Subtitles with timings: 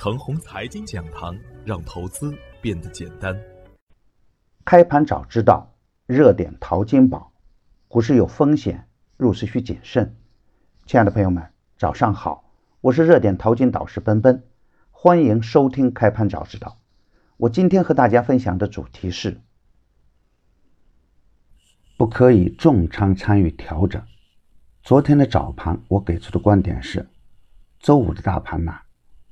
[0.00, 3.36] 程红财经讲堂，让投资变得简单。
[4.64, 5.74] 开盘早知道，
[6.06, 7.32] 热点淘金宝。
[7.88, 10.14] 股市有风险，入市需谨慎。
[10.86, 12.48] 亲爱的朋友们，早上好，
[12.80, 14.44] 我是热点淘金导师奔奔，
[14.92, 16.78] 欢迎收听开盘早知道。
[17.36, 19.40] 我今天和大家分享的主题是：
[21.96, 24.00] 不可以重仓参与调整。
[24.84, 27.08] 昨天的早盘，我给出的观点是，
[27.80, 28.72] 周五的大盘呢，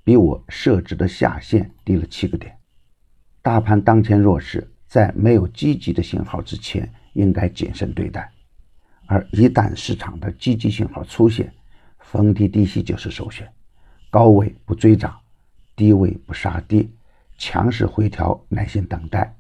[0.06, 2.56] 比我设置的下限低了七个点。
[3.42, 8.30] 大盘当前弱势，在没有积极的信号之前，应该谨慎对待。
[9.06, 11.52] 而一旦市场的积极信号出现，
[11.98, 13.52] 逢低低吸就是首选。
[14.08, 15.18] 高位不追涨，
[15.74, 16.86] 低位不杀跌，
[17.36, 19.36] 强势回调耐心等待。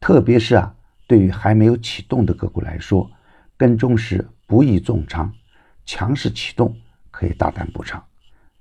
[0.00, 0.74] 特别是啊，
[1.06, 3.08] 对于还没有启动的个股来说，
[3.56, 5.32] 跟踪时不宜重仓，
[5.86, 6.76] 强势启动
[7.12, 8.04] 可以大胆补仓。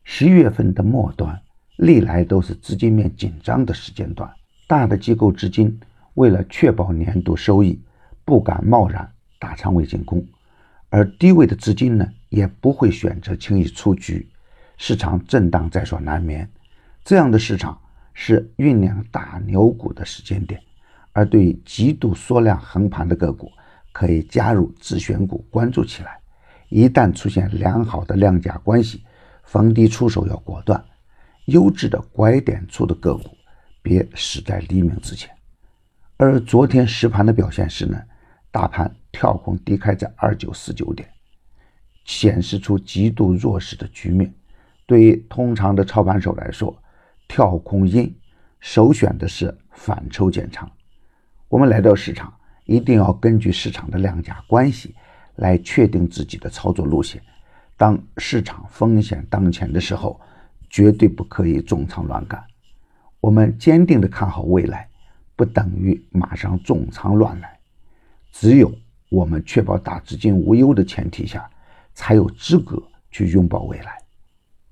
[0.04, 1.40] 十一月份的末端，
[1.78, 4.30] 历来都是资金面紧张的时间段，
[4.68, 5.80] 大的机构资金
[6.16, 7.82] 为了确保年度收益，
[8.26, 9.10] 不敢贸然。
[9.40, 10.24] 大仓位进攻，
[10.90, 14.30] 而低位的资金呢，也不会选择轻易出局。
[14.78, 16.48] 市场震荡在所难免，
[17.04, 17.76] 这样的市场
[18.14, 20.62] 是酝酿大牛股的时间点。
[21.12, 23.52] 而对于极度缩量横盘的个股，
[23.92, 26.20] 可以加入自选股关注起来。
[26.70, 29.04] 一旦出现良好的量价关系，
[29.52, 30.82] 逢低出手要果断。
[31.48, 33.36] 优质的拐点处的个股，
[33.82, 35.30] 别死在黎明之前。
[36.16, 38.02] 而昨天实盘的表现是呢？
[38.50, 41.10] 大盘跳空低开在二九四九点，
[42.06, 44.34] 显示出极度弱势的局面。
[44.86, 46.82] 对于通常的操盘手来说，
[47.28, 48.16] 跳空阴
[48.62, 50.70] 首选的是反抽减仓。
[51.50, 54.96] 我们来到市场，一定要根据市场的量价关系
[55.36, 57.22] 来确定自己的操作路线。
[57.82, 60.22] 当市场风险当前的时候，
[60.70, 62.40] 绝对不可以重仓乱干。
[63.20, 64.88] 我们坚定的看好未来，
[65.36, 67.58] 不等于马上重仓乱来。
[68.32, 68.72] 只有
[69.10, 71.50] 我们确保大资金无忧的前提下，
[71.96, 72.80] 才有资格
[73.10, 73.98] 去拥抱未来。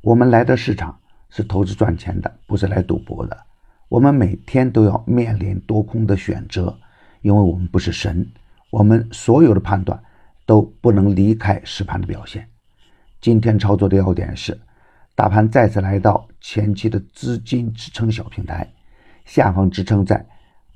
[0.02, 0.96] 我们来到市场
[1.32, 3.36] 是投资赚钱的，不是来赌博的。
[3.88, 6.78] 我们每天都要面临多空的选择，
[7.24, 8.30] 因为我们不是神，
[8.70, 10.00] 我们所有的判断
[10.46, 12.48] 都不能离开实盘的表现。
[13.22, 14.58] 今天操作的要点是，
[15.14, 18.66] 大盘再次来到前期的资金支撑小平台，
[19.26, 20.26] 下方支撑在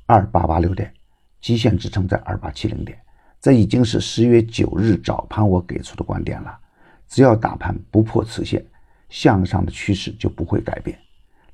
[0.05, 0.93] 二八八六点。
[1.39, 2.97] 基线支撑在二八七零点，
[3.41, 6.57] 这已经是十月九日早盘我给出的观点了。
[7.07, 8.65] 只要大盘不破此线，
[9.09, 10.97] 向上的趋势就不会改变。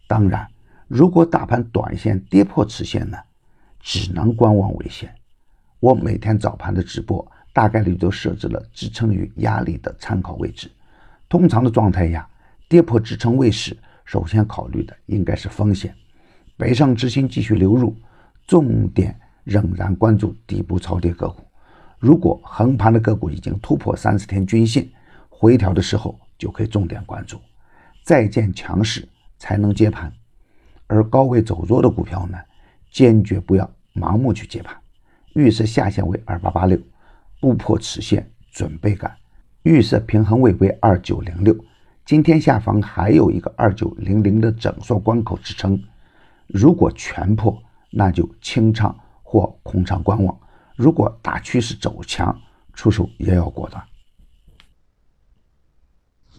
[0.07, 0.47] 当然，
[0.87, 3.17] 如果大盘短线跌破此线呢，
[3.79, 5.13] 只能观望为先。
[5.79, 10.69] 我每天早盘的直播大概率都设置了支撑与压力的参考位置。
[11.29, 12.27] 通常的状态下，
[12.67, 15.95] 跌破支撑位时，首先考虑的应该是风险，
[16.57, 17.95] 北上资金继续流入，
[18.45, 19.17] 重点。
[19.45, 21.41] 仍然关注底部超跌个股，
[21.97, 24.87] 如果横盘的个股已经突破三十天均线，
[25.27, 27.39] 回调的时候就可以重点关注，
[28.03, 29.07] 再见强势
[29.39, 30.13] 才能接盘。
[30.85, 32.37] 而高位走弱的股票呢，
[32.91, 34.75] 坚决不要盲目去接盘。
[35.33, 36.77] 预设下限为二八八六，
[37.39, 39.11] 不破此线准备干。
[39.69, 41.55] 预设平衡位为二九零六，
[42.03, 45.79] 今天下方还有一个二九零零的整数关口支撑，
[46.47, 48.99] 如果全破，那就清仓。
[49.21, 50.35] 或空仓观望，
[50.75, 52.35] 如果大趋势走强，
[52.73, 53.83] 出手也要果断。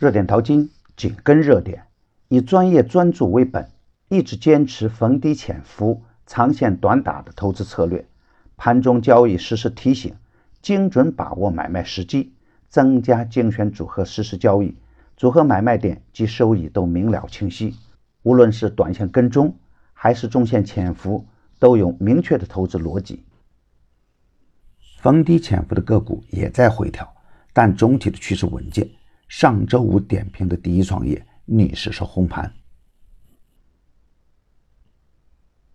[0.00, 1.84] 热点淘金紧跟热点，
[2.26, 3.70] 以专业专注为本，
[4.08, 8.04] 一直坚持逢低潜伏、长线短打的投资策略。
[8.56, 10.16] 盘中交易实时提醒，
[10.60, 12.32] 精准把握买卖时机，
[12.70, 14.75] 增加精选组合实时交易，
[15.19, 17.75] 组合买卖点及收益都明了清晰。
[18.22, 19.54] 无论是短线跟踪，
[19.92, 21.26] 还是中线潜伏。
[21.59, 23.22] 都有明确的投资逻辑，
[25.03, 27.14] 逢低潜伏的个股也在回调，
[27.53, 28.88] 但总体的趋势稳健。
[29.28, 32.50] 上周五点评的第一创业逆势收红盘，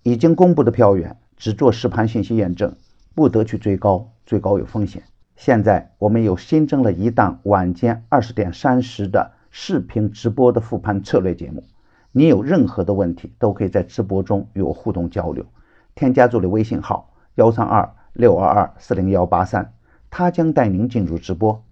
[0.01, 2.75] 已经公布的票源只做实盘信息验证，
[3.13, 5.03] 不得去追高，追高有风险。
[5.35, 11.63] 现在我们又新增了一档晚间二十点三十的视频直播的复盘策略节目，
[12.11, 15.45] 你有任何的问题都可以在直播中与我互动交流。
[15.93, 19.73] 添加助理微信号幺三二六二二四零幺八三，
[20.09, 21.63] 他将带您进入直播。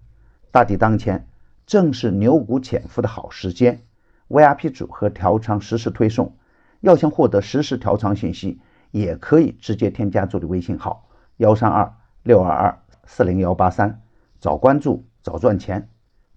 [0.50, 1.26] 大敌当前，
[1.66, 3.80] 正是牛股潜伏的好时间。
[4.28, 6.34] VIP 组合调仓实时推送，
[6.80, 11.08] 要想获得实时调仓信息，也可以直接添加助理微信号
[11.38, 14.02] 幺三二六二二四零幺八三，
[14.40, 15.88] 早关注早赚钱。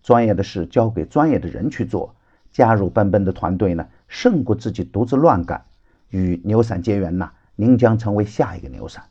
[0.03, 2.15] 专业的事交给专业的人去做，
[2.51, 5.65] 加入奔奔的团队呢，胜过自己独自乱干。
[6.09, 9.03] 与牛散结缘呐，您将成为下一个牛散。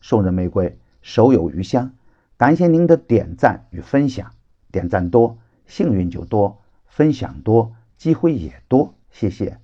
[0.00, 1.92] 送人玫瑰，手有余香。
[2.36, 4.32] 感谢您的点赞与分享，
[4.72, 8.94] 点赞多，幸运就多；分享多，机会也多。
[9.10, 9.60] 谢谢。